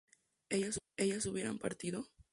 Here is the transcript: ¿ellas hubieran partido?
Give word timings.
¿ellas 0.49 0.79
hubieran 1.27 1.59
partido? 1.59 2.07